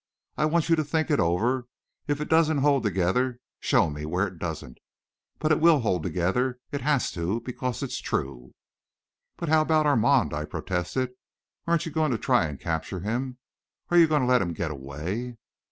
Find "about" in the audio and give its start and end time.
9.61-9.85